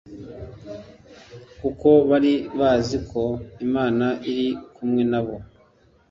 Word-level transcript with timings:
kuko 1.59 1.89
bari 2.09 2.33
bazi 2.59 2.97
ko 3.11 3.23
Imana 3.65 4.05
iri 4.29 4.47
kumwe 4.73 5.03
na 5.11 5.21
bo 5.25 5.35